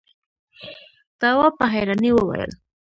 [1.19, 2.51] تواب په حيرانۍ وويل: